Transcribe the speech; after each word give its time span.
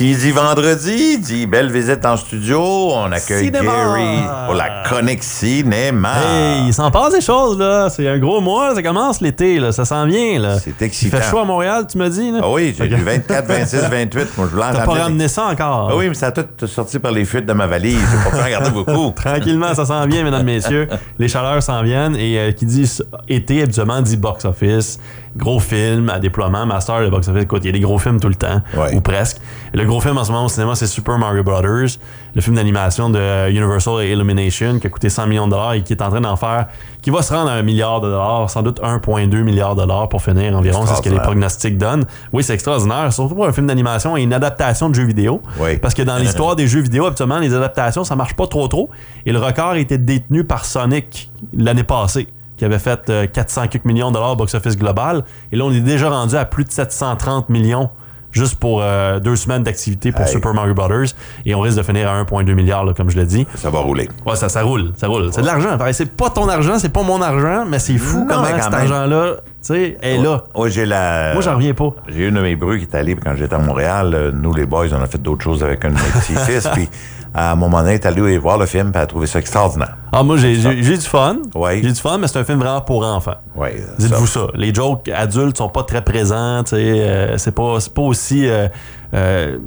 Qui 0.00 0.16
dit 0.16 0.30
vendredi, 0.30 1.18
dit 1.18 1.44
belle 1.44 1.70
visite 1.70 2.06
en 2.06 2.16
studio. 2.16 2.58
On 2.94 3.12
accueille 3.12 3.44
Cinéma. 3.44 3.70
Gary 3.70 4.46
pour 4.46 4.54
la 4.54 4.82
chronique 4.82 5.22
cinéma. 5.22 6.14
Hey, 6.24 6.68
il 6.68 6.72
s'en 6.72 6.90
passe 6.90 7.12
des 7.12 7.20
choses, 7.20 7.58
là. 7.58 7.90
C'est 7.90 8.08
un 8.08 8.16
gros 8.16 8.40
mois, 8.40 8.74
ça 8.74 8.82
commence 8.82 9.20
l'été, 9.20 9.58
là. 9.58 9.72
Ça 9.72 9.84
s'en 9.84 10.06
vient, 10.06 10.38
là. 10.38 10.58
C'est 10.58 10.72
Il 10.80 10.84
excitant. 10.86 11.18
fait 11.18 11.30
chaud 11.30 11.40
à 11.40 11.44
Montréal, 11.44 11.84
tu 11.86 11.98
me 11.98 12.08
dis, 12.08 12.30
là? 12.30 12.40
Ah 12.42 12.48
oui, 12.48 12.74
j'ai 12.78 12.88
du 12.88 12.96
24, 12.96 13.44
26, 13.44 13.76
28. 13.90 14.38
Moi, 14.38 14.46
je 14.48 14.54
voulais 14.54 14.64
en 14.64 14.72
T'as 14.72 14.86
pas 14.86 14.92
ramené 14.92 15.28
ça 15.28 15.44
encore? 15.48 15.90
Ah 15.92 15.96
oui, 15.98 16.08
mais 16.08 16.14
ça 16.14 16.28
a 16.28 16.32
tout 16.32 16.66
sorti 16.66 16.98
par 16.98 17.12
les 17.12 17.26
fuites 17.26 17.44
de 17.44 17.52
ma 17.52 17.66
valise. 17.66 17.98
J'ai 18.00 18.30
pas 18.30 18.38
pu 18.38 18.42
regarder 18.42 18.70
beaucoup. 18.70 19.10
Tranquillement, 19.14 19.74
ça 19.74 19.84
s'en 19.84 20.06
vient, 20.06 20.24
mesdames, 20.24 20.46
messieurs. 20.46 20.88
Les 21.18 21.28
chaleurs 21.28 21.62
s'en 21.62 21.82
viennent 21.82 22.16
et 22.16 22.38
euh, 22.38 22.52
qui 22.52 22.64
dit 22.64 22.90
été, 23.28 23.64
habituellement, 23.64 24.00
dit 24.00 24.16
box-office. 24.16 24.98
Gros 25.36 25.60
film 25.60 26.10
à 26.10 26.18
déploiement, 26.18 26.66
master, 26.66 27.00
le 27.00 27.10
box-office. 27.10 27.44
Écoute, 27.44 27.62
il 27.64 27.66
y 27.66 27.70
a 27.70 27.72
des 27.72 27.80
gros 27.80 27.98
films 27.98 28.18
tout 28.18 28.28
le 28.28 28.34
temps, 28.34 28.60
Ouais. 28.76 28.94
ou 28.94 29.00
presque. 29.00 29.36
Le 29.72 29.84
gros 29.84 30.00
film 30.00 30.18
en 30.18 30.24
ce 30.24 30.32
moment 30.32 30.46
au 30.46 30.48
cinéma, 30.48 30.74
c'est 30.74 30.88
Super 30.88 31.18
Mario 31.18 31.44
Brothers, 31.44 31.98
le 32.34 32.40
film 32.40 32.56
d'animation 32.56 33.10
de 33.10 33.48
Universal 33.48 34.02
et 34.02 34.10
Illumination 34.12 34.78
qui 34.80 34.86
a 34.88 34.90
coûté 34.90 35.08
100 35.08 35.26
millions 35.28 35.46
de 35.46 35.52
dollars 35.52 35.74
et 35.74 35.82
qui 35.82 35.92
est 35.92 36.02
en 36.02 36.10
train 36.10 36.20
d'en 36.20 36.34
faire, 36.34 36.66
qui 37.00 37.10
va 37.10 37.22
se 37.22 37.32
rendre 37.32 37.50
à 37.50 37.54
un 37.54 37.62
milliard 37.62 38.00
de 38.00 38.08
dollars, 38.08 38.50
sans 38.50 38.62
doute 38.62 38.80
1,2 38.82 39.42
milliard 39.44 39.74
de 39.76 39.82
dollars 39.82 40.08
pour 40.08 40.20
finir 40.20 40.56
environ, 40.56 40.84
c'est 40.86 40.96
ce 40.96 41.02
que 41.02 41.08
les 41.08 41.20
prognostics 41.20 41.78
donnent. 41.78 42.04
Oui, 42.32 42.42
c'est 42.42 42.54
extraordinaire, 42.54 43.12
surtout 43.12 43.34
pour 43.36 43.46
un 43.46 43.52
film 43.52 43.68
d'animation 43.68 44.16
et 44.16 44.22
une 44.22 44.32
adaptation 44.34 44.88
de 44.90 44.94
jeux 44.96 45.04
vidéo. 45.06 45.40
Oui. 45.60 45.76
Parce 45.78 45.94
que 45.94 46.02
dans 46.02 46.16
l'histoire 46.16 46.56
des 46.56 46.66
jeux 46.66 46.80
vidéo, 46.80 47.06
habituellement, 47.06 47.38
les 47.38 47.54
adaptations, 47.54 48.02
ça 48.02 48.16
marche 48.16 48.34
pas 48.34 48.48
trop 48.48 48.66
trop. 48.66 48.90
Et 49.26 49.32
le 49.32 49.38
record 49.38 49.70
a 49.70 49.78
été 49.78 49.96
détenu 49.96 50.42
par 50.44 50.64
Sonic 50.64 51.30
l'année 51.56 51.84
passée, 51.84 52.26
qui 52.60 52.66
avait 52.66 52.78
fait 52.78 53.08
euh, 53.08 53.26
400 53.26 53.68
quelques 53.68 53.86
millions 53.86 54.10
de 54.10 54.16
dollars 54.16 54.32
au 54.32 54.36
box-office 54.36 54.76
global. 54.76 55.24
Et 55.50 55.56
là, 55.56 55.64
on 55.64 55.72
est 55.72 55.80
déjà 55.80 56.10
rendu 56.10 56.36
à 56.36 56.44
plus 56.44 56.64
de 56.64 56.70
730 56.70 57.48
millions 57.48 57.88
juste 58.32 58.56
pour 58.56 58.82
euh, 58.82 59.18
deux 59.18 59.34
semaines 59.34 59.62
d'activité 59.62 60.12
pour 60.12 60.26
Hey. 60.26 60.28
Super 60.28 60.52
Mario 60.52 60.74
Brothers. 60.74 61.06
Et 61.46 61.54
on 61.54 61.60
risque 61.60 61.78
de 61.78 61.82
finir 61.82 62.10
à 62.10 62.22
1,2 62.22 62.52
milliard, 62.52 62.84
là, 62.84 62.92
comme 62.92 63.08
je 63.08 63.16
l'ai 63.16 63.24
dit. 63.24 63.46
Ça 63.54 63.70
va 63.70 63.78
rouler. 63.78 64.10
Ouais, 64.26 64.36
ça, 64.36 64.50
ça 64.50 64.62
roule, 64.62 64.92
ça 64.94 65.06
roule. 65.08 65.30
C'est 65.32 65.40
de 65.40 65.46
l'argent. 65.46 65.78
C'est 65.92 66.14
pas 66.14 66.28
ton 66.28 66.50
argent, 66.50 66.78
c'est 66.78 66.90
pas 66.92 67.02
mon 67.02 67.22
argent, 67.22 67.64
mais 67.66 67.78
c'est 67.78 67.96
fou 67.96 68.18
Non, 68.18 68.26
comment 68.28 68.44
cet 68.60 68.74
argent-là, 68.74 69.36
tu 69.62 69.74
sais, 69.74 69.98
est 70.00 70.18
là. 70.18 70.44
Oui, 70.54 70.70
j'ai 70.70 70.86
la. 70.86 71.32
Moi, 71.34 71.42
j'en 71.42 71.54
reviens 71.56 71.74
pas. 71.74 71.90
J'ai 72.08 72.26
une 72.28 72.34
de 72.34 72.40
mes 72.40 72.56
brus 72.56 72.78
qui 72.78 72.84
est 72.90 72.96
allée 72.96 73.14
quand 73.16 73.34
j'étais 73.36 73.54
à 73.54 73.58
Montréal. 73.58 74.32
Nous, 74.34 74.54
les 74.54 74.66
boys, 74.66 74.86
on 74.92 75.02
a 75.02 75.06
fait 75.06 75.20
d'autres 75.20 75.44
choses 75.44 75.62
avec 75.62 75.84
un 75.84 75.90
de 75.90 75.94
mes 75.94 76.00
petits-fils. 76.00 76.68
puis, 76.72 76.88
à 77.32 77.52
un 77.52 77.54
moment 77.54 77.78
donné, 77.80 77.90
elle 77.90 78.00
est 78.00 78.06
allée 78.06 78.38
voir 78.38 78.58
le 78.58 78.66
film, 78.66 78.90
puis 78.90 78.98
elle 78.98 79.04
a 79.04 79.06
trouvé 79.06 79.26
ça 79.26 79.38
extraordinaire. 79.38 79.96
Ah, 80.12 80.22
moi, 80.22 80.36
j'ai 80.36 80.56
du 80.56 80.96
fun. 81.00 81.36
Ouais. 81.54 81.80
J'ai 81.82 81.92
du 81.92 82.00
fun, 82.00 82.18
mais 82.18 82.26
c'est 82.26 82.38
un 82.38 82.44
film 82.44 82.58
vraiment 82.58 82.80
pour 82.80 83.04
enfants. 83.04 83.36
Oui. 83.54 83.68
Dites-vous 83.98 84.26
ça. 84.26 84.46
Les 84.54 84.74
jokes 84.74 85.08
adultes 85.08 85.58
sont 85.58 85.68
pas 85.68 85.84
très 85.84 86.02
présents. 86.02 86.64
tu 86.64 86.70
sais, 86.70 86.76
euh, 86.76 87.38
c'est 87.38 87.54
pas, 87.54 87.78
c'est 87.80 87.94
pas 87.94 88.02
aussi. 88.02 88.48
euh, 88.48 88.68
euh, 89.14 89.58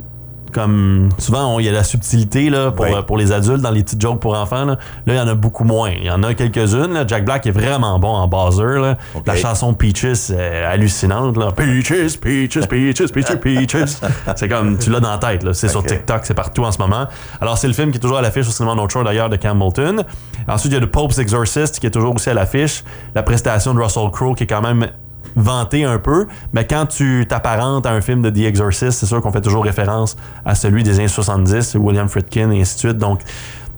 comme 0.53 1.09
souvent, 1.17 1.59
il 1.59 1.65
y 1.65 1.69
a 1.69 1.71
la 1.71 1.83
subtilité 1.83 2.49
là, 2.49 2.71
pour, 2.71 2.85
Oui. 2.85 2.91
euh, 2.93 3.01
pour 3.01 3.17
les 3.17 3.31
adultes 3.31 3.61
dans 3.61 3.71
les 3.71 3.83
petites 3.83 3.99
jokes 4.01 4.19
pour 4.19 4.35
enfants. 4.37 4.65
Là, 4.65 4.77
il 5.07 5.15
y 5.15 5.19
en 5.19 5.27
a 5.27 5.35
beaucoup 5.35 5.63
moins. 5.65 5.89
Il 5.91 6.05
y 6.05 6.11
en 6.11 6.23
a 6.23 6.33
quelques-unes. 6.33 7.03
Jack 7.07 7.25
Black 7.25 7.45
est 7.47 7.51
vraiment 7.51 7.99
bon 7.99 8.09
en 8.15 8.27
buzzer. 8.27 8.79
Là. 8.79 8.97
La 9.25 9.35
chanson 9.35 9.73
Peaches 9.73 10.29
est 10.29 10.63
hallucinante. 10.63 11.35
Là. 11.37 11.51
Peaches, 11.51 12.17
Peaches, 12.19 12.67
Peaches, 12.67 13.11
Peaches, 13.11 13.35
Peaches. 13.41 13.97
c'est 14.35 14.47
comme, 14.47 14.77
tu 14.77 14.89
l'as 14.89 14.99
dans 14.99 15.11
la 15.11 15.17
tête. 15.17 15.51
C'est 15.53 15.67
sur 15.67 15.81
OK. 15.81 15.87
TikTok, 15.87 16.21
c'est 16.23 16.33
partout 16.33 16.63
en 16.63 16.71
ce 16.71 16.77
moment. 16.79 17.07
Alors, 17.41 17.57
c'est 17.57 17.67
le 17.67 17.73
film 17.73 17.91
qui 17.91 17.97
est 17.97 18.01
toujours 18.01 18.17
à 18.19 18.21
l'affiche 18.21 18.47
au 18.47 18.51
cinéma 18.51 18.75
North 18.75 18.91
Shore 18.91 19.03
d'ailleurs 19.03 19.29
de 19.29 19.35
Campbellton. 19.35 20.03
Ensuite, 20.47 20.71
il 20.71 20.75
y 20.75 20.77
a 20.77 20.85
The 20.85 20.89
Pope's 20.91 21.17
Exorcist 21.17 21.79
qui 21.79 21.87
est 21.87 21.91
toujours 21.91 22.15
aussi 22.15 22.29
à 22.29 22.33
l'affiche. 22.33 22.83
La 23.15 23.23
prestation 23.23 23.73
de 23.73 23.79
Russell 23.79 24.09
Crowe 24.11 24.35
qui 24.35 24.43
est 24.43 24.47
quand 24.47 24.61
même 24.61 24.87
vanté 25.35 25.83
un 25.83 25.99
peu, 25.99 26.27
mais 26.53 26.65
quand 26.65 26.85
tu 26.85 27.25
t'apparentes 27.27 27.85
à 27.85 27.91
un 27.91 28.01
film 28.01 28.21
de 28.21 28.29
The 28.29 28.45
Exorcist, 28.45 28.99
c'est 28.99 29.05
sûr 29.05 29.21
qu'on 29.21 29.31
fait 29.31 29.41
toujours 29.41 29.63
référence 29.63 30.15
à 30.45 30.55
celui 30.55 30.83
des 30.83 30.99
années 30.99 31.07
70, 31.07 31.75
William 31.75 32.07
Friedkin 32.07 32.51
et 32.51 32.61
ainsi 32.61 32.75
de 32.75 32.79
suite. 32.79 32.97
Donc, 32.97 33.21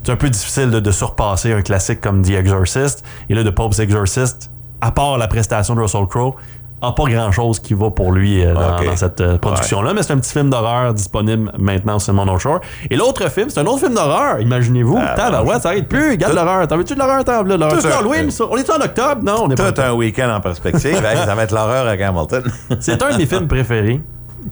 c'est 0.03 0.11
un 0.11 0.17
peu 0.17 0.29
difficile 0.29 0.69
de, 0.69 0.79
de 0.79 0.91
surpasser 0.91 1.51
un 1.51 1.61
classique 1.61 2.01
comme 2.01 2.21
The 2.21 2.31
Exorcist. 2.31 3.03
Et 3.29 3.33
là, 3.33 3.43
The 3.43 3.51
Pope's 3.51 3.79
Exorcist, 3.79 4.51
à 4.81 4.91
part 4.91 5.17
la 5.17 5.27
prestation 5.27 5.75
de 5.75 5.81
Russell 5.81 6.05
Crowe, 6.07 6.35
a 6.81 6.91
pas 6.91 7.03
grand 7.05 7.31
chose 7.31 7.59
qui 7.59 7.73
va 7.73 7.89
pour 7.89 8.11
lui 8.11 8.43
euh, 8.43 8.53
dans, 8.53 8.95
cette 8.95 9.21
euh, 9.21 9.37
production-là, 9.37 9.93
mais 9.93 10.03
c'est 10.03 10.13
un 10.13 10.17
petit 10.17 10.31
film 10.31 10.49
d'horreur 10.49 10.93
disponible 10.93 11.51
maintenant 11.57 11.99
sur 11.99 12.13
mon 12.13 12.25
North 12.25 12.41
Shore. 12.41 12.59
Et 12.89 12.95
l'autre 12.95 13.29
film, 13.29 13.49
c'est 13.49 13.59
un 13.59 13.65
autre 13.65 13.79
film 13.79 13.93
d'horreur, 13.93 14.39
imaginez-vous. 14.39 14.99
Ah, 15.01 15.15
Tabarouette, 15.15 15.61
ça 15.61 15.69
arrête 15.69 15.87
plus, 15.87 16.11
regarde 16.11 16.35
l'horreur. 16.35 16.67
T'en 16.67 16.77
veux-tu 16.77 16.93
de 16.93 16.99
l'horreur, 16.99 17.23
t'en 17.23 17.43
veux 17.43 17.49
de 17.49 17.55
l'horreur? 17.55 17.99
Halloween, 17.99 18.29
ça? 18.29 18.45
On 18.49 18.57
est 18.57 18.69
en 18.69 18.81
octobre? 18.81 19.21
Non, 19.23 19.43
on 19.43 19.49
est 19.49 19.55
pas. 19.55 19.71
Tout 19.71 19.81
un 19.81 19.93
week-end 19.93 20.29
en 20.29 20.41
perspective. 20.41 20.93
Hey, 21.05 21.17
ça 21.17 21.35
va 21.35 21.43
être 21.43 21.53
l'horreur 21.53 21.85
à 21.85 21.91
Hamilton. 21.91 22.43
C'est 22.79 23.01
un 23.03 23.11
de 23.11 23.17
mes 23.17 23.25
films 23.27 23.47
préférés 23.47 24.01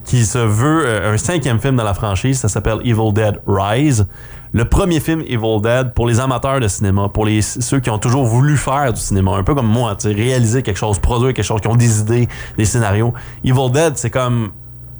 qui 0.04 0.24
se 0.24 0.38
veut 0.38 0.84
euh, 0.86 1.14
un 1.14 1.16
cinquième 1.16 1.58
film 1.58 1.76
dans 1.76 1.84
la 1.84 1.94
franchise. 1.94 2.38
Ça 2.38 2.48
s'appelle 2.48 2.78
Evil 2.84 3.12
Dead 3.12 3.40
Rise. 3.46 4.06
Le 4.56 4.64
premier 4.64 5.00
film 5.00 5.20
Evil 5.22 5.60
Dead 5.60 5.94
pour 5.94 6.06
les 6.06 6.20
amateurs 6.20 6.60
de 6.60 6.68
cinéma, 6.68 7.08
pour 7.08 7.26
ceux 7.40 7.80
qui 7.80 7.90
ont 7.90 7.98
toujours 7.98 8.24
voulu 8.24 8.56
faire 8.56 8.92
du 8.92 9.00
cinéma, 9.00 9.32
un 9.32 9.42
peu 9.42 9.52
comme 9.52 9.66
moi, 9.66 9.96
réaliser 10.04 10.62
quelque 10.62 10.76
chose, 10.76 11.00
produire 11.00 11.34
quelque 11.34 11.44
chose, 11.44 11.60
qui 11.60 11.66
ont 11.66 11.74
des 11.74 11.98
idées, 11.98 12.28
des 12.56 12.64
scénarios. 12.64 13.12
Evil 13.42 13.72
Dead, 13.72 13.94
c'est 13.96 14.10
comme 14.10 14.52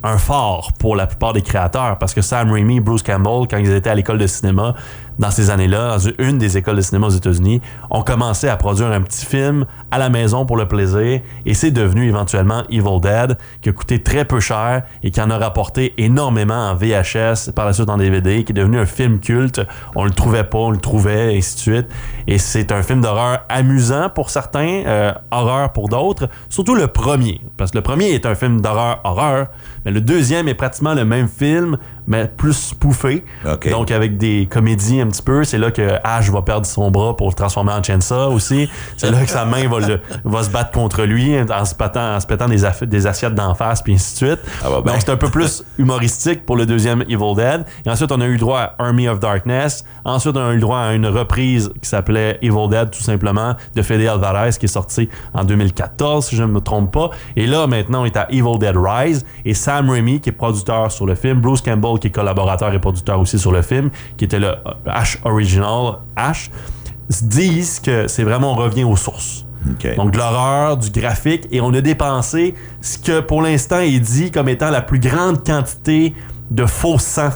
un 0.03 0.17
phare 0.17 0.73
pour 0.77 0.97
la 0.97 1.07
plupart 1.07 1.31
des 1.31 1.41
créateurs 1.41 1.97
parce 1.97 2.13
que 2.13 2.21
Sam 2.21 2.51
Raimi, 2.51 2.81
Bruce 2.81 3.01
Campbell, 3.01 3.47
quand 3.49 3.57
ils 3.57 3.71
étaient 3.71 3.89
à 3.89 3.95
l'école 3.95 4.17
de 4.17 4.27
cinéma, 4.27 4.75
dans 5.19 5.31
ces 5.31 5.49
années-là, 5.49 5.97
une 6.19 6.37
des 6.37 6.57
écoles 6.57 6.77
de 6.77 6.81
cinéma 6.81 7.07
aux 7.07 7.11
États-Unis, 7.11 7.61
ont 7.89 8.03
commencé 8.03 8.47
à 8.47 8.57
produire 8.57 8.87
un 8.87 9.01
petit 9.01 9.25
film 9.25 9.65
à 9.91 9.97
la 9.97 10.09
maison 10.09 10.45
pour 10.45 10.57
le 10.57 10.67
plaisir 10.67 11.21
et 11.45 11.53
c'est 11.53 11.71
devenu 11.71 12.07
éventuellement 12.07 12.63
Evil 12.69 12.99
Dead 13.01 13.37
qui 13.61 13.69
a 13.69 13.71
coûté 13.71 14.01
très 14.01 14.25
peu 14.25 14.39
cher 14.39 14.83
et 15.03 15.11
qui 15.11 15.21
en 15.21 15.29
a 15.29 15.37
rapporté 15.37 15.93
énormément 15.97 16.69
en 16.69 16.75
VHS, 16.75 17.51
par 17.55 17.65
la 17.65 17.73
suite 17.73 17.89
en 17.89 17.97
DVD, 17.97 18.43
qui 18.43 18.51
est 18.51 18.55
devenu 18.55 18.79
un 18.79 18.85
film 18.85 19.19
culte. 19.19 19.61
On 19.95 20.03
le 20.03 20.11
trouvait 20.11 20.43
pas, 20.43 20.57
on 20.57 20.71
le 20.71 20.77
trouvait, 20.77 21.33
et 21.33 21.37
ainsi 21.37 21.55
de 21.55 21.59
suite. 21.59 21.87
Et 22.27 22.37
c'est 22.37 22.71
un 22.71 22.83
film 22.83 23.01
d'horreur 23.01 23.39
amusant 23.49 24.09
pour 24.09 24.29
certains, 24.29 24.83
euh, 24.85 25.13
horreur 25.31 25.71
pour 25.73 25.89
d'autres, 25.89 26.29
surtout 26.49 26.75
le 26.75 26.87
premier. 26.87 27.41
Parce 27.57 27.71
que 27.71 27.77
le 27.77 27.83
premier 27.83 28.11
est 28.11 28.25
un 28.25 28.35
film 28.35 28.61
d'horreur 28.61 29.01
horreur, 29.03 29.47
mais 29.85 29.91
le 29.91 30.01
deuxième 30.01 30.47
est 30.47 30.53
pratiquement 30.53 30.93
le 30.93 31.05
même 31.05 31.27
film, 31.27 31.77
mais 32.07 32.27
plus 32.27 32.53
spoofé. 32.53 33.23
Donc 33.71 33.91
avec 33.91 34.17
des 34.17 34.47
comédies 34.49 35.01
un 35.01 35.07
petit 35.07 35.21
peu. 35.21 35.43
C'est 35.43 35.57
là 35.57 35.71
que 35.71 35.97
Ash 36.03 36.29
va 36.29 36.41
perdre 36.41 36.65
son 36.65 36.91
bras 36.91 37.15
pour 37.15 37.27
le 37.29 37.33
transformer 37.33 37.73
en 37.73 37.83
Chainsaw 37.83 38.31
aussi. 38.31 38.69
C'est 38.97 39.11
là 39.11 39.23
que 39.23 39.29
sa 39.29 39.45
main 39.45 39.67
va, 39.67 39.79
le- 39.79 40.01
va 40.23 40.43
se 40.43 40.49
battre 40.49 40.71
contre 40.71 41.03
lui 41.03 41.35
en 41.39 41.65
se 41.65 41.75
pétant, 41.75 42.15
en 42.15 42.19
se 42.19 42.27
pétant 42.27 42.47
des, 42.47 43.05
assiettes 43.05 43.35
d'en 43.35 43.53
face, 43.55 43.81
puis 43.81 43.93
ainsi 43.93 44.13
de 44.23 44.27
suite. 44.27 44.39
Ça 44.61 44.69
va 44.69 44.81
bien. 44.81 44.93
Donc 44.93 45.01
c'est 45.01 45.11
un 45.11 45.17
peu 45.17 45.29
plus 45.29 45.63
humoristique 45.77 46.45
pour 46.45 46.55
le 46.55 46.65
deuxième 46.65 47.01
Evil 47.03 47.35
Dead. 47.35 47.65
Et 47.85 47.89
ensuite, 47.89 48.11
on 48.11 48.21
a 48.21 48.27
eu 48.27 48.37
droit 48.37 48.59
à 48.59 48.75
Army 48.79 49.07
of 49.07 49.19
Darkness. 49.19 49.83
Ensuite, 50.03 50.35
on 50.37 50.49
a 50.49 50.53
eu 50.53 50.59
droit 50.59 50.79
à 50.79 50.93
une 50.93 51.07
reprise 51.07 51.71
qui 51.81 51.89
s'appelait 51.89 52.37
Evil 52.41 52.69
Dead, 52.69 52.91
tout 52.91 53.01
simplement, 53.01 53.55
de 53.75 53.81
Fede 53.81 54.07
Alvarez, 54.07 54.51
qui 54.59 54.65
est 54.65 54.69
sorti 54.69 55.09
en 55.33 55.43
2014, 55.43 56.27
si 56.27 56.35
je 56.35 56.43
ne 56.43 56.47
me 56.51 56.59
trompe 56.59 56.91
pas. 56.91 57.09
Et 57.35 57.47
là, 57.47 57.67
maintenant, 57.67 58.01
on 58.03 58.05
est 58.05 58.17
à 58.17 58.27
Evil 58.29 58.57
Dead 58.59 58.75
Rise. 58.77 59.25
Et 59.45 59.53
Sam 59.53 59.89
Raimi, 59.89 60.19
qui 60.19 60.29
est 60.29 60.33
producteur 60.33 60.91
sur 60.91 61.05
le 61.05 61.15
film, 61.15 61.39
Bruce 61.41 61.61
Campbell, 61.61 61.94
qui 61.97 62.07
est 62.07 62.11
collaborateur 62.11 62.73
et 62.73 62.79
producteur 62.79 63.19
aussi 63.19 63.39
sur 63.39 63.51
le 63.51 63.61
film, 63.61 63.89
qui 64.17 64.25
était 64.25 64.39
le 64.39 64.55
Ash 64.85 65.19
Original, 65.23 65.99
se 67.09 67.23
disent 67.23 67.79
que 67.79 68.07
c'est 68.07 68.23
vraiment, 68.23 68.53
on 68.53 68.55
revient 68.55 68.83
aux 68.83 68.95
sources. 68.95 69.45
Donc 69.95 70.11
de 70.11 70.17
l'horreur, 70.17 70.77
du 70.77 70.91
graphique, 70.91 71.47
et 71.51 71.59
on 71.59 71.73
a 71.73 71.81
dépensé 71.81 72.53
ce 72.81 72.97
que 72.99 73.19
pour 73.19 73.41
l'instant 73.41 73.79
est 73.79 73.99
dit 73.99 74.29
comme 74.31 74.47
étant 74.47 74.69
la 74.69 74.81
plus 74.81 74.99
grande 74.99 75.43
quantité 75.43 76.13
de 76.51 76.65
faux 76.65 76.99
sang 76.99 77.29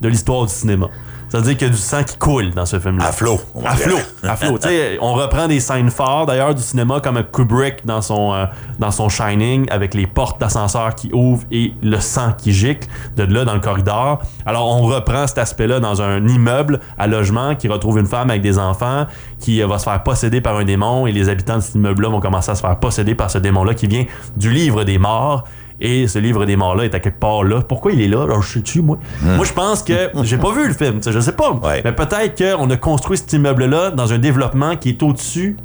de 0.00 0.08
l'histoire 0.08 0.46
du 0.46 0.52
cinéma. 0.52 0.88
C'est-à-dire 1.36 1.58
qu'il 1.58 1.66
y 1.66 1.70
a 1.70 1.74
du 1.74 1.80
sang 1.80 2.02
qui 2.02 2.16
coule 2.16 2.50
dans 2.52 2.64
ce 2.64 2.78
film-là. 2.78 3.08
À 3.08 3.12
flot, 3.12 3.38
À 3.62 3.76
flot. 3.76 3.98
À 4.22 4.36
flot. 4.36 4.58
On 5.02 5.12
reprend 5.12 5.46
des 5.48 5.60
scènes 5.60 5.90
fortes 5.90 6.28
d'ailleurs 6.28 6.54
du 6.54 6.62
cinéma 6.62 7.00
comme 7.00 7.22
Kubrick 7.30 7.84
dans 7.84 8.00
son, 8.00 8.32
euh, 8.32 8.46
dans 8.78 8.90
son 8.90 9.10
Shining 9.10 9.66
avec 9.70 9.92
les 9.92 10.06
portes 10.06 10.40
d'ascenseur 10.40 10.94
qui 10.94 11.10
ouvrent 11.12 11.44
et 11.52 11.74
le 11.82 12.00
sang 12.00 12.32
qui 12.32 12.54
gicle 12.54 12.88
de 13.16 13.24
là 13.24 13.44
dans 13.44 13.52
le 13.52 13.60
corridor. 13.60 14.22
Alors 14.46 14.66
on 14.66 14.86
reprend 14.86 15.26
cet 15.26 15.36
aspect-là 15.36 15.78
dans 15.78 16.00
un 16.00 16.26
immeuble 16.26 16.80
à 16.96 17.06
logement 17.06 17.54
qui 17.54 17.68
retrouve 17.68 17.98
une 17.98 18.06
femme 18.06 18.30
avec 18.30 18.40
des 18.40 18.58
enfants 18.58 19.04
qui 19.38 19.62
euh, 19.62 19.66
va 19.66 19.78
se 19.78 19.84
faire 19.84 20.02
posséder 20.02 20.40
par 20.40 20.56
un 20.56 20.64
démon 20.64 21.06
et 21.06 21.12
les 21.12 21.28
habitants 21.28 21.56
de 21.56 21.60
cet 21.60 21.74
immeuble-là 21.74 22.08
vont 22.08 22.20
commencer 22.20 22.52
à 22.52 22.54
se 22.54 22.62
faire 22.62 22.78
posséder 22.78 23.14
par 23.14 23.30
ce 23.30 23.36
démon-là 23.36 23.74
qui 23.74 23.88
vient 23.88 24.06
du 24.38 24.50
livre 24.50 24.84
des 24.84 24.96
morts. 24.96 25.44
Et 25.80 26.08
ce 26.08 26.18
livre 26.18 26.46
des 26.46 26.56
morts-là 26.56 26.84
est 26.84 26.94
à 26.94 27.00
quelque 27.00 27.20
part 27.20 27.44
là. 27.44 27.60
Pourquoi 27.60 27.92
il 27.92 28.00
est 28.00 28.08
là? 28.08 28.22
Alors, 28.22 28.42
je 28.42 28.54
sais-tu, 28.54 28.82
moi? 28.82 28.98
Moi, 29.22 29.44
je 29.44 29.52
pense 29.52 29.82
que 29.82 30.10
j'ai 30.22 30.38
pas 30.38 30.52
vu 30.52 30.66
le 30.68 30.74
film, 30.74 31.00
je 31.04 31.20
sais 31.20 31.32
pas. 31.32 31.52
Ouais. 31.52 31.82
Mais 31.84 31.92
peut-être 31.92 32.56
qu'on 32.56 32.70
a 32.70 32.76
construit 32.76 33.18
cet 33.18 33.32
immeuble-là 33.32 33.90
dans 33.90 34.12
un 34.12 34.18
développement 34.18 34.76
qui 34.76 34.90
est 34.90 35.02
au-dessus 35.02 35.56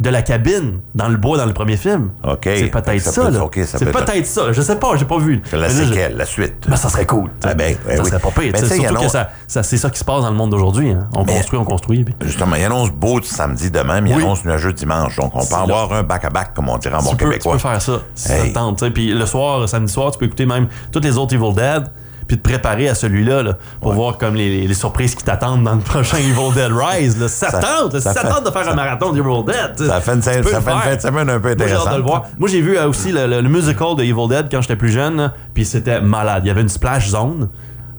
de 0.00 0.10
la 0.10 0.22
cabine 0.22 0.80
dans 0.94 1.08
le 1.08 1.16
bois 1.16 1.36
dans 1.38 1.46
le 1.46 1.52
premier 1.52 1.76
film. 1.76 2.10
OK. 2.24 2.40
C'est 2.44 2.66
peut-être 2.70 3.00
Ça 3.00 3.12
ça, 3.12 3.22
peut- 3.30 3.32
c'est 3.64 3.84
peut 3.84 3.90
être- 3.90 4.04
peut-être 4.06 4.26
ça. 4.26 4.52
Je 4.52 4.60
sais 4.62 4.76
pas, 4.76 4.96
j'ai 4.96 5.04
pas 5.04 5.18
vu. 5.18 5.40
C'est 5.44 5.56
la 5.56 5.68
là, 5.68 5.74
je- 5.74 5.84
séquelle, 5.84 6.16
la 6.16 6.24
suite. 6.24 6.66
Ben, 6.68 6.76
ça 6.76 6.88
serait 6.88 7.06
cool. 7.06 7.30
Ah 7.44 7.54
ben, 7.54 7.76
ben 7.86 7.96
ça 7.96 8.02
oui. 8.02 8.08
serait 8.08 8.20
pas 8.20 8.30
pire. 8.30 8.56
Sais, 8.56 8.66
Surtout 8.78 8.94
que 9.02 9.08
ça, 9.08 9.30
ça- 9.46 9.62
c'est 9.62 9.76
ça 9.76 9.90
qui 9.90 9.98
se 9.98 10.04
passe 10.04 10.22
dans 10.22 10.30
le 10.30 10.36
monde 10.36 10.50
d'aujourd'hui. 10.50 10.90
hein. 10.90 11.08
On 11.14 11.24
construit, 11.24 11.58
on 11.58 11.64
construit. 11.64 12.04
puis 12.04 12.14
Justement, 12.22 12.56
il 12.56 12.64
annonce 12.64 12.90
beau 12.90 13.20
samedi 13.22 13.70
demain, 13.70 14.00
mais 14.00 14.10
il 14.10 14.16
Oui. 14.16 14.22
annonce 14.22 14.44
nuageux 14.44 14.72
dimanche. 14.72 15.16
Donc, 15.16 15.32
on 15.34 15.40
peut 15.44 15.54
là. 15.54 15.60
avoir 15.62 15.92
un 15.92 16.02
back-à-back, 16.02 16.54
comme 16.54 16.68
on 16.68 16.78
dirait 16.78 16.94
en 16.96 17.02
bon 17.02 17.10
peux, 17.10 17.16
tu 17.18 17.24
québécois. 17.24 17.52
peux 17.52 17.58
faire 17.58 17.80
ça 17.82 18.00
si 18.14 18.28
ça 18.28 18.34
te 18.42 18.52
tente. 18.52 18.88
Puis 18.90 19.12
le 19.12 19.26
soir, 19.26 19.68
samedi 19.68 19.92
soir, 19.92 20.10
tu 20.10 20.18
peux 20.18 20.26
écouter 20.26 20.46
même 20.46 20.68
toutes 20.90 21.04
les 21.04 21.16
autres 21.18 21.34
Evil 21.34 21.54
Dead. 21.54 21.84
Puis 22.26 22.38
te 22.38 22.42
préparer 22.42 22.88
à 22.88 22.94
celui-là, 22.94 23.42
là, 23.42 23.54
pour 23.80 23.92
voir 23.92 24.18
comme 24.18 24.34
les, 24.34 24.66
les 24.66 24.74
surprises 24.74 25.14
qui 25.14 25.24
t'attendent 25.24 25.64
dans 25.64 25.74
le 25.74 25.80
prochain 25.82 26.18
Evil 26.18 26.52
Dead 26.54 26.70
Rise. 26.72 27.20
Là. 27.20 27.28
Ça, 27.28 27.50
Ça- 27.50 27.60
tente, 27.60 27.98
ça 27.98 28.14
tente 28.14 28.46
de 28.46 28.50
faire 28.50 28.68
un 28.68 28.74
marathon 28.74 29.12
d'Evil 29.12 29.44
Dead. 29.46 29.86
Ça 29.88 30.00
fait 30.00 30.12
une, 30.14 30.22
ça 30.22 30.32
fait 30.32 30.38
une 30.54 30.62
fin 30.80 30.96
de 30.96 31.00
semaine 31.00 31.28
un 31.30 31.40
peu 31.40 31.54
Moi, 31.54 31.56
j'ai 31.58 31.64
hâte 31.64 31.68
de 31.70 31.72
intéressante. 31.74 31.96
le 31.96 32.02
voir. 32.02 32.22
Moi, 32.38 32.48
j'ai 32.48 32.60
vu 32.60 32.76
euh, 32.78 32.88
aussi 32.88 33.12
le, 33.12 33.26
le- 33.26 33.40
le 33.40 33.48
musical 33.48 33.96
de 33.96 34.02
Evil 34.02 34.28
Dead 34.28 34.48
quand 34.50 34.60
j'étais 34.62 34.76
plus 34.76 34.90
jeune, 34.92 35.32
puis 35.54 35.64
c'était 35.64 36.00
malade. 36.00 36.42
Il 36.44 36.48
y 36.48 36.50
avait 36.50 36.62
une 36.62 36.68
splash 36.68 37.08
zone. 37.08 37.48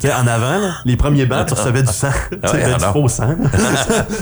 Sais, 0.07 0.13
en 0.13 0.27
avant, 0.27 0.59
là, 0.59 0.71
les 0.85 0.97
premiers 0.97 1.25
bancs, 1.25 1.47
tu 1.47 1.53
recevais 1.53 1.81
du 1.83 1.91
sang. 1.93 2.09
tu 2.29 2.37
sais, 2.49 2.57
il 2.57 2.59
y 2.59 2.63
avait 2.63 2.73
ah 2.75 2.87
du 2.87 2.99
faux 3.01 3.07
sang. 3.07 3.35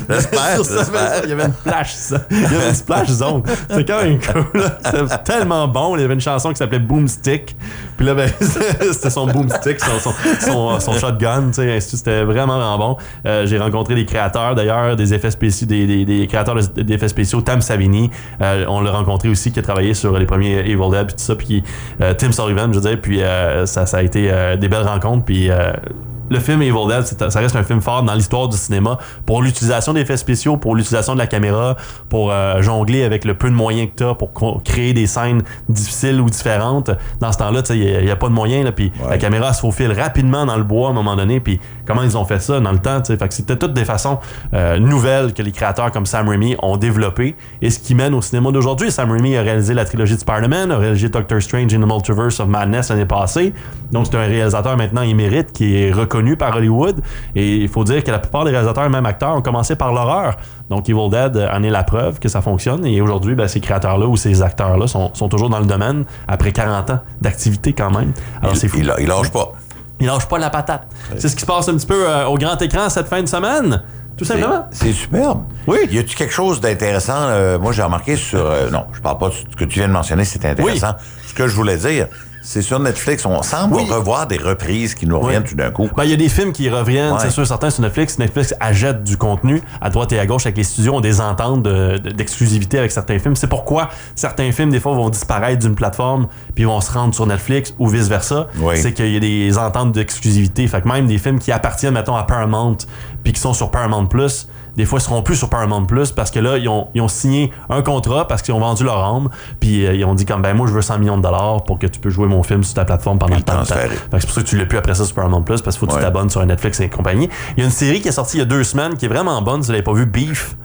J'espère, 0.09 1.21
Il 1.23 1.29
y 1.29 1.33
avait 1.33 1.45
une 1.45 1.53
flash, 1.53 1.93
ça. 1.93 2.17
Il 2.29 2.41
y 2.41 2.45
avait 2.45 2.69
une 2.69 2.75
splash 2.75 3.07
zone. 3.09 3.43
C'était 3.69 3.85
quand 3.85 4.03
même 4.03 4.19
cool. 4.19 4.63
C'était 4.85 5.17
tellement 5.23 5.67
bon. 5.67 5.95
Il 5.95 6.01
y 6.01 6.05
avait 6.05 6.13
une 6.13 6.21
chanson 6.21 6.49
qui 6.49 6.55
s'appelait 6.57 6.79
Boomstick. 6.79 7.55
Puis 7.97 8.05
là, 8.05 8.13
ben, 8.13 8.29
c'était 8.91 9.09
son 9.09 9.27
boomstick, 9.27 9.79
son, 9.79 9.99
son, 9.99 10.13
son, 10.39 10.79
son 10.79 10.93
shotgun. 10.93 11.47
tu 11.47 11.53
sais. 11.61 11.79
C'était 11.79 12.23
vraiment, 12.23 12.57
vraiment 12.57 12.77
bon. 12.77 12.97
Euh, 13.27 13.45
J'ai 13.45 13.57
rencontré 13.59 13.95
des 13.95 14.05
créateurs, 14.05 14.55
d'ailleurs, 14.55 14.95
des 14.95 15.13
effets 15.13 15.29
spéciaux, 15.31 15.67
des, 15.67 15.85
des, 15.85 16.05
des 16.05 16.27
créateurs 16.27 16.55
de- 16.55 16.81
d'effets 16.81 17.07
spéciaux. 17.09 17.41
Tam 17.41 17.61
Savini, 17.61 18.09
euh, 18.41 18.65
on 18.67 18.81
l'a 18.81 18.91
rencontré 18.91 19.29
aussi, 19.29 19.51
qui 19.51 19.59
a 19.59 19.61
travaillé 19.61 19.93
sur 19.93 20.17
les 20.17 20.25
premiers 20.25 20.59
Evil 20.59 20.89
Dead, 20.91 21.05
puis 21.07 21.15
tout 21.15 21.23
ça. 21.23 21.35
Puis 21.35 21.63
euh, 22.01 22.13
Tim 22.17 22.31
Sullivan, 22.31 22.71
je 22.73 22.79
veux 22.79 22.89
dire. 22.89 22.99
Puis 23.01 23.21
ça, 23.65 23.85
ça 23.85 23.97
a 23.97 24.01
été 24.01 24.31
des 24.59 24.67
belles 24.67 24.87
rencontres. 24.87 25.25
Puis. 25.25 25.49
Euh, 25.71 26.10
le 26.31 26.39
film 26.39 26.61
Evil 26.61 26.87
Dead, 26.87 27.29
ça 27.29 27.39
reste 27.41 27.57
un 27.57 27.63
film 27.63 27.81
fort 27.81 28.03
dans 28.03 28.13
l'histoire 28.13 28.47
du 28.47 28.55
cinéma 28.55 28.97
pour 29.25 29.41
l'utilisation 29.41 29.93
d'effets 29.93 30.15
spéciaux, 30.15 30.55
pour 30.55 30.75
l'utilisation 30.75 31.13
de 31.13 31.19
la 31.19 31.27
caméra, 31.27 31.75
pour 32.07 32.31
euh, 32.31 32.61
jongler 32.61 33.03
avec 33.03 33.25
le 33.25 33.33
peu 33.33 33.49
de 33.49 33.53
moyens 33.53 33.89
que 33.91 33.97
tu 33.97 34.09
as 34.09 34.15
pour 34.15 34.63
créer 34.63 34.93
des 34.93 35.07
scènes 35.07 35.43
difficiles 35.67 36.21
ou 36.21 36.29
différentes. 36.29 36.89
Dans 37.19 37.33
ce 37.33 37.37
temps-là, 37.37 37.61
il 37.71 38.05
n'y 38.05 38.09
a, 38.09 38.15
pas 38.15 38.29
de 38.29 38.33
moyens. 38.33 38.63
Là, 38.63 38.71
puis 38.71 38.93
Ouais. 39.01 39.09
la 39.09 39.17
caméra 39.17 39.51
se 39.51 39.59
faufile 39.59 39.91
rapidement 39.91 40.45
dans 40.45 40.55
le 40.55 40.63
bois 40.63 40.87
à 40.87 40.91
un 40.91 40.93
moment 40.93 41.17
donné. 41.17 41.41
Puis 41.41 41.59
comment 41.85 42.03
ils 42.03 42.17
ont 42.17 42.23
fait 42.23 42.39
ça 42.39 42.61
dans 42.61 42.71
le 42.71 42.79
temps. 42.79 43.03
Fait 43.03 43.17
que 43.17 43.33
c'était 43.33 43.57
toutes 43.57 43.73
des 43.73 43.83
façons 43.85 44.19
euh, 44.53 44.79
nouvelles 44.79 45.33
que 45.33 45.41
les 45.43 45.51
créateurs 45.51 45.91
comme 45.91 46.05
Sam 46.05 46.29
Raimi 46.29 46.55
ont 46.61 46.77
développées. 46.77 47.35
Et 47.61 47.69
ce 47.69 47.79
qui 47.79 47.93
mène 47.93 48.13
au 48.13 48.21
cinéma 48.21 48.51
d'aujourd'hui. 48.51 48.89
Sam 48.89 49.11
Raimi 49.11 49.35
a 49.35 49.41
réalisé 49.41 49.73
la 49.73 49.83
trilogie 49.83 50.15
de 50.15 50.19
Spider-Man, 50.19 50.71
a 50.71 50.77
réalisé 50.77 51.09
Doctor 51.09 51.41
Strange 51.41 51.73
in 51.73 51.81
the 51.81 51.85
Multiverse 51.85 52.39
of 52.39 52.47
Madness 52.47 52.89
l'année 52.89 53.05
passée. 53.05 53.53
Donc 53.91 54.07
c'est 54.09 54.15
un 54.15 54.25
réalisateur 54.25 54.77
maintenant 54.77 55.01
émérite 55.01 55.51
qui 55.51 55.75
est 55.75 55.91
reconnu 55.91 56.20
par 56.37 56.55
Hollywood. 56.55 57.01
Et 57.35 57.57
il 57.57 57.67
faut 57.69 57.83
dire 57.83 58.03
que 58.03 58.11
la 58.11 58.19
plupart 58.19 58.43
des 58.45 58.51
réalisateurs 58.51 58.85
et 58.85 58.89
même 58.89 59.05
acteurs 59.05 59.35
ont 59.35 59.41
commencé 59.41 59.75
par 59.75 59.93
l'horreur. 59.93 60.37
Donc 60.69 60.87
Evil 60.89 61.09
Dead 61.09 61.37
en 61.51 61.63
est 61.63 61.69
la 61.69 61.83
preuve 61.83 62.19
que 62.19 62.29
ça 62.29 62.41
fonctionne. 62.41 62.85
Et 62.85 63.01
aujourd'hui, 63.01 63.35
ben, 63.35 63.47
ces 63.47 63.59
créateurs-là 63.59 64.07
ou 64.07 64.15
ces 64.17 64.41
acteurs-là 64.41 64.87
sont, 64.87 65.11
sont 65.13 65.29
toujours 65.29 65.49
dans 65.49 65.59
le 65.59 65.65
domaine 65.65 66.05
après 66.27 66.51
40 66.51 66.89
ans 66.91 66.99
d'activité 67.21 67.73
quand 67.73 67.91
même. 67.91 68.13
Alors 68.41 68.55
c'est 68.55 68.67
fou. 68.67 68.77
Il, 68.79 68.93
il 68.99 69.07
lâche 69.07 69.31
pas. 69.31 69.51
Il 69.99 70.07
lâche 70.07 70.27
pas 70.27 70.39
la 70.39 70.49
patate. 70.49 70.87
C'est 71.17 71.27
ce 71.29 71.35
qui 71.35 71.41
se 71.41 71.45
passe 71.45 71.67
un 71.69 71.73
petit 71.75 71.85
peu 71.87 72.07
euh, 72.09 72.25
au 72.25 72.37
grand 72.37 72.59
écran 72.61 72.89
cette 72.89 73.07
fin 73.07 73.21
de 73.21 73.27
semaine. 73.27 73.83
Tout 74.17 74.25
simplement. 74.25 74.67
c'est 74.71 74.91
superbe. 74.93 75.43
Oui. 75.67 75.79
Y 75.89 75.97
a-tu 75.99 76.15
quelque 76.15 76.33
chose 76.33 76.59
d'intéressant? 76.61 77.13
euh, 77.17 77.57
moi, 77.57 77.71
j'ai 77.71 77.81
remarqué 77.81 78.15
sur. 78.15 78.39
euh, 78.39 78.69
non, 78.69 78.85
je 78.93 78.99
parle 79.01 79.17
pas 79.17 79.29
de 79.29 79.33
ce 79.33 79.55
que 79.55 79.63
tu 79.65 79.79
viens 79.79 79.87
de 79.87 79.93
mentionner, 79.93 80.25
c'est 80.25 80.45
intéressant. 80.45 80.93
Ce 81.25 81.33
que 81.33 81.47
je 81.47 81.55
voulais 81.55 81.77
dire, 81.77 82.07
c'est 82.41 82.61
sur 82.61 82.79
Netflix, 82.79 83.25
on 83.25 83.41
semble 83.43 83.75
Oui. 83.75 83.87
revoir 83.89 84.27
des 84.27 84.37
reprises 84.37 84.95
qui 84.95 85.05
nous 85.07 85.19
reviennent 85.19 85.43
tout 85.43 85.55
d'un 85.55 85.71
coup. 85.71 85.89
Ben, 85.95 86.03
il 86.03 86.09
y 86.09 86.13
a 86.13 86.17
des 86.17 86.29
films 86.29 86.51
qui 86.53 86.69
reviennent, 86.69 87.13
Ouais. 87.13 87.19
c'est 87.19 87.29
sûr, 87.29 87.45
certains 87.45 87.69
sur 87.69 87.81
Netflix. 87.83 88.17
Netflix 88.17 88.53
achète 88.59 89.03
du 89.03 89.17
contenu 89.17 89.61
à 89.79 89.89
droite 89.89 90.11
et 90.13 90.19
à 90.19 90.25
gauche 90.25 90.45
avec 90.45 90.57
les 90.57 90.63
studios, 90.63 90.95
ont 90.95 91.01
des 91.01 91.21
ententes 91.21 91.63
de- 91.63 91.97
de- 91.97 92.09
d'exclusivité 92.11 92.79
avec 92.79 92.91
certains 92.91 93.19
films. 93.19 93.35
C'est 93.35 93.47
pourquoi 93.47 93.89
certains 94.15 94.51
films, 94.51 94.71
des 94.71 94.79
fois, 94.79 94.93
vont 94.93 95.09
disparaître 95.09 95.59
d'une 95.59 95.75
plateforme 95.75 96.27
puis 96.55 96.63
vont 96.65 96.81
se 96.81 96.91
rendre 96.91 97.13
sur 97.13 97.25
Netflix 97.27 97.73
ou 97.79 97.87
vice-versa. 97.87 98.47
Oui. 98.59 98.75
C'est 98.77 98.93
qu'il 98.93 99.11
y 99.11 99.17
a 99.17 99.19
des 99.19 99.57
ententes 99.57 99.91
d'exclusivité. 99.91 100.67
Fait 100.67 100.81
que 100.81 100.87
même 100.87 101.07
des 101.07 101.17
films 101.17 101.39
qui 101.39 101.51
appartiennent, 101.51 101.93
mettons, 101.93 102.15
à 102.15 102.23
Paramount 102.23 102.77
puis 103.23 103.33
qui 103.33 103.39
sont 103.39 103.53
sur 103.53 103.69
Paramount 103.71 104.07
Plus, 104.07 104.47
des 104.77 104.85
fois, 104.85 104.99
ils 104.99 105.03
seront 105.03 105.21
plus 105.21 105.35
sur 105.35 105.49
Paramount 105.49 105.85
Plus 105.85 106.11
parce 106.11 106.31
que 106.31 106.39
là, 106.39 106.57
ils 106.57 106.67
ont, 106.69 106.87
ils 106.93 107.01
ont 107.01 107.07
signé 107.07 107.51
un 107.69 107.81
contrat 107.81 108.27
parce 108.27 108.41
qu'ils 108.41 108.53
ont 108.53 108.59
vendu 108.59 108.83
leur 108.83 109.03
âme 109.03 109.29
puis 109.59 109.85
euh, 109.85 109.93
ils 109.93 110.05
ont 110.05 110.13
dit 110.15 110.25
comme, 110.25 110.41
ben 110.41 110.53
moi, 110.55 110.67
je 110.67 110.73
veux 110.73 110.81
100 110.81 110.99
millions 110.99 111.17
de 111.17 111.23
dollars 111.23 111.63
pour 111.65 111.77
que 111.79 111.87
tu 111.87 111.99
peux 111.99 112.09
jouer 112.09 112.27
mon 112.27 112.43
film 112.43 112.63
sur 112.63 112.73
ta 112.75 112.85
plateforme 112.85 113.19
pendant 113.19 113.35
le 113.35 113.41
temps 113.43 113.63
c'est 113.65 114.27
pour 114.27 114.31
ça 114.35 114.41
que 114.41 114.47
tu 114.47 114.57
l'as 114.57 114.65
plus 114.65 114.77
après 114.77 114.93
ça 114.95 115.03
sur 115.05 115.15
Paramount 115.15 115.41
Plus 115.41 115.61
parce 115.61 115.77
qu'il 115.77 115.87
faut 115.87 115.91
que 115.93 115.97
tu 115.99 116.03
t'abonnes 116.03 116.29
sur 116.29 116.45
Netflix 116.45 116.79
et 116.79 116.89
compagnie. 116.89 117.29
Il 117.57 117.59
y 117.59 117.63
a 117.63 117.65
une 117.65 117.71
série 117.71 118.01
qui 118.01 118.07
est 118.07 118.11
sortie 118.13 118.37
il 118.37 118.39
y 118.39 118.43
a 118.43 118.45
deux 118.45 118.63
semaines 118.63 118.95
qui 118.95 119.05
est 119.05 119.09
vraiment 119.09 119.41
bonne. 119.41 119.61
Si 119.61 119.67
vous 119.67 119.73
l'avez 119.73 119.83
pas 119.83 119.93
vu, 119.93 120.05
Beef. 120.05 120.55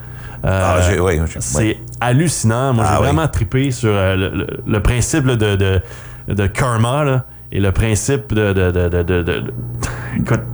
Euh, 0.45 0.63
Ah, 0.65 0.77
oui, 1.01 1.19
c'est 1.41 1.57
oui. 1.59 1.77
hallucinant. 2.01 2.73
Moi, 2.75 2.85
Ah, 2.87 2.93
j'ai 2.93 2.99
oui. 3.01 3.05
vraiment 3.07 3.27
trippé 3.27 3.71
sur 3.71 3.91
euh, 3.91 4.15
le, 4.15 4.29
le- 4.31 4.47
le 4.67 4.81
principe 4.83 5.27
là, 5.27 5.35
de, 5.37 5.57
de, 5.57 5.81
de 6.29 6.47
karma 6.47 7.03
là, 7.05 7.25
et 7.51 7.59
le 7.59 7.73
principe 7.73 8.33
de, 8.35 8.53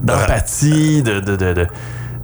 d'empathie, 0.03 1.01
de, 1.03 1.19
de, 1.19 1.35
de, 1.35 1.67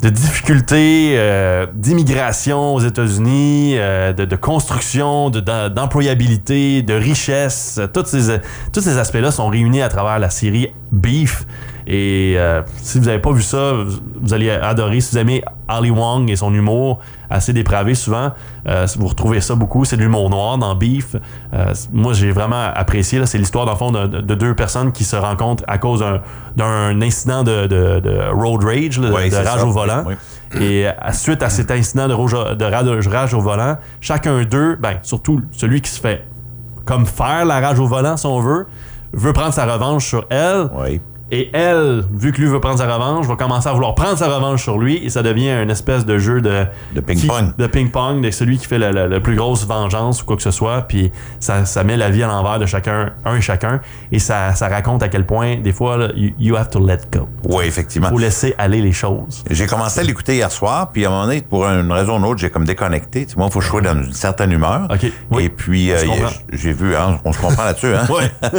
de, 0.02 0.10
difficultés, 0.10 1.14
euh, 1.18 1.66
d'immigration 1.74 2.74
aux 2.76 2.80
États-Unis, 2.80 3.74
euh, 3.78 4.14
de, 4.14 4.26
de 4.26 4.36
construction, 4.36 5.30
de- 5.30 5.40
d'em- 5.40 5.70
d'employabilité, 5.70 6.82
de 6.82 6.94
richesse. 6.94 7.80
Tous 7.94 8.06
ces, 8.06 8.40
tous 8.72 8.82
ces 8.82 8.98
aspects-là 8.98 9.32
sont 9.32 9.48
réunis 9.50 9.82
à 9.82 9.90
travers 9.90 10.20
la 10.20 10.30
série 10.30 10.70
Beef. 10.92 11.46
Et 11.92 12.36
euh, 12.38 12.62
si 12.78 13.00
vous 13.00 13.06
n'avez 13.06 13.18
pas 13.18 13.32
vu 13.32 13.42
ça, 13.42 13.74
vous, 13.74 13.98
vous 14.22 14.34
allez 14.36 14.52
adorer. 14.52 15.02
Si 15.02 15.14
vous 15.16 15.18
aimez 15.18 15.44
Ali 15.68 15.90
Wong 15.90 16.30
et 16.30 16.36
son 16.36 16.54
humour 16.54 17.00
assez 17.32 17.52
dépravé 17.52 17.96
souvent, 17.96 18.32
euh, 18.68 18.86
vous 19.00 19.08
retrouvez 19.08 19.42
ça 19.42 19.56
beaucoup. 19.56 19.86
C'est 19.86 19.98
de 19.98 20.02
l'humour 20.04 20.30
noir 20.30 20.60
dans 20.60 20.76
Beef. 20.76 21.16
Euh, 21.52 21.74
moi, 21.92 22.14
j'ai 22.14 22.30
vraiment 22.32 22.70
apprécié. 22.76 23.26
C'est 23.26 23.40
l'histoire, 23.40 23.66
dans 23.66 23.72
le 23.72 23.78
fond, 23.80 23.92
de, 23.92 24.06
de 24.06 24.36
deux 24.36 24.54
personnes 24.54 24.92
qui 24.92 25.04
se 25.04 25.16
rencontrent 25.16 25.64
à 25.68 25.80
cause 25.80 26.06
d'un- 26.56 27.02
incident 27.02 27.42
de, 27.44 27.66
de- 27.66 28.00
de 28.02 28.30
road 28.34 28.64
rage, 28.64 29.00
là, 29.00 29.10
de 29.30 29.36
rage 29.50 29.60
ça. 29.62 29.66
au 29.66 29.72
volant. 29.72 30.04
Oui. 30.06 30.14
Et 30.62 30.86
suite 31.12 31.42
à 31.42 31.50
cet 31.50 31.72
incident 31.72 32.08
de, 32.08 32.14
rouge- 32.14 32.56
de 32.56 32.66
rage, 32.66 33.08
rage 33.08 33.34
au 33.34 33.42
volant, 33.42 33.78
chacun 34.00 34.44
d'eux, 34.44 34.76
ben, 34.80 34.98
surtout 35.02 35.42
celui 35.54 35.82
qui 35.82 35.90
se 35.90 36.00
fait 36.00 36.24
comme 36.86 37.08
faire 37.08 37.46
la 37.46 37.60
rage 37.60 37.80
au 37.80 37.88
volant, 37.88 38.16
si 38.16 38.26
on 38.28 38.40
veut, 38.42 38.68
veut 39.14 39.34
prendre 39.34 39.54
sa 39.54 39.66
revanche 39.72 40.06
sur 40.08 40.26
elle. 40.30 40.70
Oui. 40.76 41.02
Et 41.32 41.50
elle, 41.54 42.04
vu 42.12 42.32
que 42.32 42.42
lui 42.42 42.48
veut 42.48 42.60
prendre 42.60 42.80
sa 42.80 42.92
revanche, 42.92 43.28
va 43.28 43.36
commencer 43.36 43.70
à 43.70 43.74
vouloir 43.74 43.94
prendre 43.96 44.18
sa 44.18 44.28
revanche 44.28 44.64
sur 44.64 44.78
lui 44.80 44.98
et 45.06 45.10
ça 45.10 45.22
devient 45.22 45.52
une 45.62 45.70
espèce 45.70 46.06
de 46.06 46.18
jeu 46.18 46.42
de 46.42 46.66
De 46.96 47.02
ping-pong. 47.02 47.56
de 47.58 47.68
ping-pong, 47.68 48.22
de 48.22 48.32
celui 48.32 48.58
qui 48.58 48.66
fait 48.66 48.80
la, 48.80 48.92
la- 48.92 49.08
la 49.08 49.20
plus 49.20 49.36
grosse 49.36 49.66
vengeance 49.68 50.22
ou 50.22 50.26
quoi 50.26 50.36
que 50.36 50.42
ce 50.42 50.52
soit. 50.52 50.82
Puis 50.88 51.12
ça, 51.40 51.66
ça 51.66 51.84
met 51.84 51.98
la 51.98 52.10
vie 52.10 52.24
à 52.24 52.28
l'envers 52.28 52.58
de 52.60 52.66
chacun, 52.66 53.12
un 53.26 53.36
et 53.36 53.42
chacun. 53.42 53.80
Et 54.12 54.20
ça, 54.20 54.56
ça 54.56 54.68
raconte 54.70 55.04
à 55.04 55.10
quel 55.10 55.26
point, 55.26 55.58
des 55.58 55.72
fois, 55.72 55.98
là, 55.98 56.08
you, 56.16 56.32
you 56.40 56.56
have 56.56 56.70
to 56.70 56.80
let 56.86 57.00
go. 57.12 57.28
Oui, 57.44 57.66
effectivement. 57.66 58.10
Faut 58.10 58.18
laisser 58.18 58.56
aller 58.58 58.82
les 58.82 58.92
choses. 58.94 59.44
J'ai 59.50 59.68
commencé 59.68 60.00
à 60.00 60.04
l'écouter 60.04 60.36
hier 60.36 60.52
soir, 60.52 60.90
puis 60.92 61.06
à 61.06 61.10
un 61.10 61.12
moment 61.12 61.26
donné, 61.26 61.42
pour 61.42 61.66
une 61.68 61.92
raison 61.92 62.16
ou 62.16 62.18
une 62.20 62.26
autre, 62.26 62.40
j'ai 62.40 62.50
comme 62.50 62.66
déconnecté. 62.66 63.26
Tu 63.26 63.38
moi, 63.38 63.48
il 63.50 63.54
faut 63.54 63.62
sois 63.62 63.82
dans 63.82 63.94
une 63.94 64.14
certaine 64.14 64.52
humeur. 64.52 64.88
OK, 64.92 65.12
oui. 65.32 65.44
Et 65.44 65.50
puis, 65.50 65.92
euh, 65.92 65.98
j'ai 66.52 66.74
vu, 66.74 66.96
hein, 66.96 67.20
on 67.24 67.32
se 67.34 67.40
comprend 67.40 67.64
là-dessus. 67.66 67.94
Hein? 67.94 68.08
Ouais. 68.10 68.32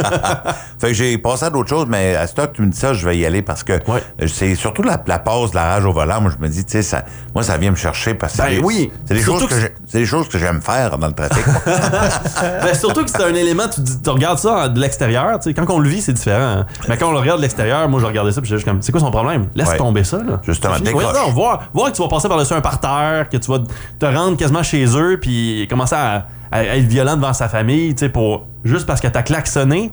fait 0.79 0.87
que 0.87 0.93
j'ai 0.93 1.17
passé 1.17 1.45
à 1.45 1.49
d'autres 1.49 1.69
choses, 1.69 1.85
mais 1.87 2.15
à 2.15 2.25
ce 2.27 2.33
que 2.33 2.60
tu 2.61 2.67
me 2.67 2.71
dis 2.71 2.77
ça, 2.79 2.93
je 2.93 3.05
vais 3.07 3.17
y 3.17 3.25
aller 3.25 3.41
parce 3.41 3.63
que 3.63 3.73
Ouais. 3.89 4.03
c'est 4.27 4.55
surtout 4.55 4.83
la, 4.83 5.01
la 5.05 5.19
pause 5.19 5.51
de 5.51 5.55
la 5.55 5.63
rage 5.65 5.85
au 5.85 5.91
volant. 5.93 6.21
Moi, 6.21 6.31
je 6.37 6.41
me 6.43 6.49
dis, 6.49 6.63
tu 6.63 6.71
sais, 6.71 6.81
ça, 6.81 7.03
moi, 7.33 7.43
ça 7.43 7.57
vient 7.57 7.71
me 7.71 7.75
chercher 7.75 8.13
parce 8.13 8.33
que 8.33 8.37
Ben 8.37 8.47
c'est 8.49 8.55
des- 8.57 8.61
oui. 8.61 8.91
choses 9.23 9.47
que 9.47 9.55
des 9.97 10.05
choses 10.05 10.29
que 10.29 10.37
j'aime 10.37 10.61
faire 10.61 10.97
dans 10.97 11.07
le 11.07 11.13
trafic. 11.13 11.43
Ben, 12.63 12.73
surtout 12.73 13.03
que 13.03 13.09
c'est 13.09 13.23
un 13.23 13.33
élément, 13.33 13.67
tu, 13.73 13.81
tu 14.03 14.09
regardes 14.09 14.37
ça 14.39 14.69
de 14.69 14.79
l'extérieur, 14.79 15.39
quand 15.55 15.69
on 15.69 15.79
le 15.79 15.89
vit, 15.89 16.01
c'est 16.01 16.13
différent. 16.13 16.59
hein. 16.59 16.65
Mais 16.87 16.97
quand 16.97 17.09
on 17.09 17.11
le 17.13 17.19
regarde 17.19 17.37
de 17.39 17.41
l'extérieur, 17.43 17.87
moi 17.89 17.99
je 17.99 18.05
regardais 18.05 18.31
ça, 18.31 18.41
puis 18.41 18.49
juste 18.49 18.65
comme, 18.65 18.81
c'est 18.81 18.91
quoi 18.91 19.01
son 19.01 19.11
problème? 19.11 19.47
Laisse 19.55 19.69
Ouais. 19.69 19.77
tomber 19.77 20.03
ça, 20.03 20.17
là. 20.17 20.39
Justement, 20.43 20.79
décroche. 20.79 21.03
ouais, 21.03 21.13
non, 21.13 21.31
voir, 21.31 21.63
voir 21.73 21.91
que 21.91 21.95
tu 21.95 22.01
vas 22.01 22.07
passer 22.07 22.27
par-dessus 22.27 22.53
un 22.53 22.61
parterre, 22.61 23.29
que 23.29 23.37
tu 23.37 23.49
vas 23.51 23.59
te 23.99 24.05
rendre 24.05 24.37
quasiment 24.37 24.63
chez 24.63 24.85
eux, 24.97 25.17
puis 25.21 25.67
commencer 25.69 25.95
à, 25.95 26.27
à 26.51 26.63
être 26.63 26.85
violent 26.87 27.15
devant 27.15 27.33
sa 27.33 27.47
famille, 27.47 27.95
tu 27.95 28.05
sais, 28.05 28.09
pour, 28.09 28.47
juste 28.63 28.85
parce 28.85 29.01
que 29.01 29.07
t'as 29.07 29.23
klaxonné, 29.23 29.91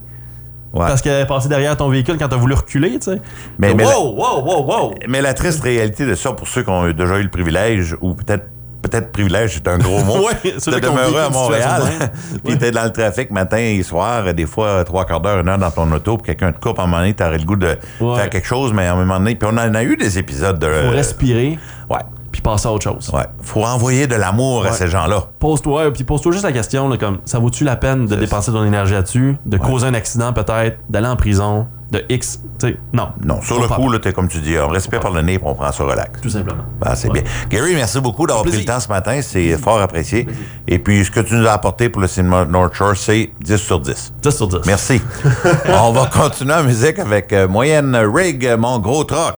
Ouais. 0.73 0.87
parce 0.87 1.01
qu'elle 1.03 1.23
est 1.23 1.27
passée 1.27 1.49
derrière 1.49 1.77
ton 1.77 1.89
véhicule 1.89 2.17
quand 2.19 2.29
t'as 2.29 2.37
voulu 2.37 2.55
reculer, 2.55 2.99
tu 2.99 3.11
sais. 3.13 3.21
Mais- 3.59 3.73
mais 3.75 3.85
wow, 3.85 4.15
wow, 4.15 4.43
wow, 4.45 4.65
wow! 4.67 4.95
mais 5.09 5.23
la 5.23 5.33
triste 5.35 5.63
réalité 5.63 6.05
de 6.07 6.15
ça, 6.15 6.33
pour 6.33 6.47
ceux 6.47 6.63
qui 6.63 6.69
ont 6.71 6.91
déjà 6.93 7.19
eu 7.19 7.23
le 7.23 7.31
privilège, 7.31 7.97
ou 8.03 8.15
peut-être 8.15 8.45
peut-être 8.81 9.11
privilège, 9.11 9.55
c'est 9.55 9.67
un 9.69 9.79
gros 9.79 9.99
mot, 10.05 10.27
Ouais, 10.29 10.35
de 10.45 10.79
demeurer 10.79 11.21
à 11.23 11.31
Montréal, 11.31 11.83
puis 12.45 12.57
t'es 12.59 12.71
dans 12.71 12.85
le 12.85 12.93
trafic 12.93 13.31
matin 13.33 13.57
et 13.57 13.83
soir, 13.83 14.33
des 14.35 14.47
fois 14.47 14.85
trois 14.85 15.05
quarts 15.05 15.21
d'heure, 15.21 15.41
une 15.41 15.49
heure 15.49 15.59
dans 15.59 15.71
ton 15.73 15.91
auto, 15.91 16.17
puis 16.17 16.27
quelqu'un 16.27 16.53
te 16.53 16.61
coupe, 16.61 16.79
à 16.79 16.83
un 16.83 16.87
moment 16.87 16.99
donné, 16.99 17.15
t'aurais 17.15 17.39
le 17.39 17.45
goût 17.45 17.57
de 17.57 17.77
Ouais. 18.01 18.17
faire 18.17 18.31
quelque 18.31 18.47
chose, 18.47 18.73
mais 18.73 18.87
à 18.87 18.93
un 18.93 18.97
moment 18.97 19.19
donné, 19.19 19.35
puis 19.35 19.49
on 19.51 19.57
en 19.59 19.75
a 19.75 19.83
eu 19.83 19.97
des 19.97 20.19
épisodes 20.19 20.59
de... 20.61 20.67
Faut 20.67 20.91
respirer, 20.91 21.59
Ouais, 21.91 21.99
puis 22.30 22.40
passer 22.40 22.68
à 22.68 22.73
autre 22.73 22.85
chose. 22.85 23.11
ouais. 23.12 23.25
Faut 23.42 23.64
envoyer 23.64 24.06
de 24.06 24.14
l'amour 24.14 24.66
à 24.66 24.73
ces 24.73 24.88
gens-là. 24.88 25.25
Pose-toi, 25.38 25.85
ouais, 25.85 25.90
puis 25.90 26.04
pose-toi 26.04 26.32
juste 26.32 26.44
la 26.44 26.52
question, 26.52 26.88
là, 26.88 26.97
comme 26.97 27.18
ça 27.25 27.38
vaut-tu 27.38 27.64
la 27.64 27.76
peine 27.76 28.06
de 28.06 28.16
dépenser 28.16 28.52
ton 28.52 28.64
énergie 28.64 28.92
là-dessus, 28.94 29.37
de 29.47 29.56
causer 29.56 29.87
un 29.87 29.94
accident 29.94 30.32
peut-être, 30.32 30.78
d'aller 30.88 31.08
en 31.08 31.16
prison, 31.16 31.66
de 31.90 32.04
X, 32.11 32.40
tu 32.58 32.68
sais, 32.68 32.76
non. 32.92 33.08
Non, 33.25 33.40
sur 33.40 33.61
le 33.61 33.66
coup, 33.66 33.90
là, 33.90 33.99
t'es 33.99 34.12
comme 34.12 34.28
tu 34.28 34.38
dis, 34.40 34.56
on 34.58 34.68
respire 34.68 35.00
par 35.00 35.11
le 35.11 35.23
nez, 35.23 35.38
on 35.42 35.54
prend 35.54 35.73
ça 35.73 35.85
relax. 35.85 36.20
Tout 36.20 36.28
simplement. 36.28 36.64
Ben, 36.78 36.94
c'est 36.94 37.11
bien. 37.11 37.23
Gary, 37.49 37.75
merci 37.75 37.99
beaucoup 38.00 38.26
d'avoir 38.26 38.44
pris 38.44 38.58
le 38.58 38.64
temps 38.64 38.78
ce 38.80 38.88
matin. 38.88 39.20
C'est 39.23 39.56
fort 39.56 39.80
apprécié. 39.80 40.26
Et 40.66 40.78
puis, 40.78 41.04
ce 41.04 41.11
que 41.11 41.20
tu 41.20 41.35
nous 41.35 41.47
as 41.47 41.52
apporté 41.52 41.88
pour 41.88 42.02
le 42.02 42.08
cinéma 42.08 42.44
North 42.44 42.75
Shore, 42.75 42.94
c'est 42.94 43.30
10 43.40 43.56
sur 43.56 43.80
10. 43.80 44.12
10 44.23 44.30
sur 44.37 44.49
10. 44.49 44.56
Merci. 44.66 45.00
On 45.68 45.92
va 45.92 46.06
continuer 46.06 46.52
en 46.54 46.62
musique 46.64 46.99
avec 46.99 47.32
euh, 47.32 47.49
Moyenne 47.49 47.97
Rig, 47.97 48.47
mon 48.58 48.78
gros 48.80 49.04
troc. 49.04 49.35